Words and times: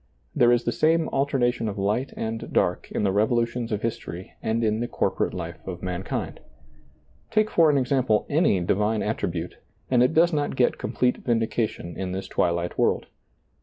There 0.35 0.51
is 0.51 0.63
the 0.63 0.71
same 0.71 1.07
alternation 1.09 1.67
of 1.69 1.77
light 1.77 2.11
and 2.17 2.51
dark 2.51 2.91
in 2.91 3.03
the 3.03 3.11
revolutions 3.11 3.71
of 3.71 3.83
history 3.83 4.33
and 4.41 4.63
in 4.63 4.79
the 4.79 4.87
corporate 4.87 5.31
life 5.31 5.59
of 5.67 5.83
mankind. 5.83 6.39
Take 7.29 7.51
for 7.51 7.69
an 7.69 7.77
ex 7.77 7.91
ample 7.91 8.25
any 8.27 8.59
divine 8.61 9.03
attribute, 9.03 9.57
and 9.91 10.01
it 10.01 10.15
does 10.15 10.33
not 10.33 10.55
get 10.55 10.79
complete 10.79 11.17
vindication 11.17 11.95
in 11.95 12.13
this 12.13 12.27
twilight 12.27 12.79
world. 12.79 13.05